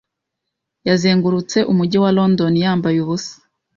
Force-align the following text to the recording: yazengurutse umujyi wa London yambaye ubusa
yazengurutse 0.87 1.57
umujyi 1.71 1.97
wa 2.03 2.11
London 2.17 2.53
yambaye 2.63 2.97
ubusa 3.03 3.35